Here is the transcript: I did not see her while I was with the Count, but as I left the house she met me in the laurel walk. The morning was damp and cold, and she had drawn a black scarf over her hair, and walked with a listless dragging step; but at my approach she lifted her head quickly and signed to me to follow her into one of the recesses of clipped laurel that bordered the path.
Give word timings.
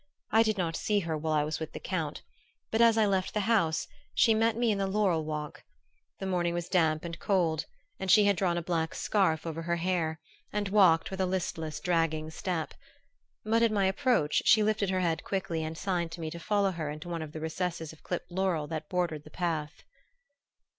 I 0.31 0.41
did 0.41 0.57
not 0.57 0.75
see 0.75 1.01
her 1.01 1.15
while 1.15 1.33
I 1.33 1.43
was 1.43 1.59
with 1.59 1.73
the 1.73 1.79
Count, 1.79 2.23
but 2.71 2.81
as 2.81 2.97
I 2.97 3.05
left 3.05 3.35
the 3.35 3.41
house 3.41 3.87
she 4.15 4.33
met 4.33 4.57
me 4.57 4.71
in 4.71 4.79
the 4.79 4.87
laurel 4.87 5.23
walk. 5.23 5.63
The 6.17 6.25
morning 6.25 6.55
was 6.55 6.67
damp 6.67 7.05
and 7.05 7.19
cold, 7.19 7.67
and 7.99 8.09
she 8.09 8.23
had 8.25 8.35
drawn 8.35 8.57
a 8.57 8.63
black 8.63 8.95
scarf 8.95 9.45
over 9.45 9.61
her 9.61 9.75
hair, 9.75 10.19
and 10.51 10.69
walked 10.69 11.11
with 11.11 11.21
a 11.21 11.27
listless 11.27 11.79
dragging 11.79 12.31
step; 12.31 12.73
but 13.45 13.61
at 13.61 13.71
my 13.71 13.85
approach 13.85 14.41
she 14.45 14.63
lifted 14.63 14.89
her 14.89 15.01
head 15.01 15.23
quickly 15.23 15.63
and 15.63 15.77
signed 15.77 16.11
to 16.13 16.19
me 16.19 16.31
to 16.31 16.39
follow 16.39 16.71
her 16.71 16.89
into 16.89 17.07
one 17.07 17.21
of 17.21 17.31
the 17.31 17.39
recesses 17.39 17.93
of 17.93 18.01
clipped 18.01 18.31
laurel 18.31 18.65
that 18.65 18.89
bordered 18.89 19.23
the 19.23 19.29
path. 19.29 19.83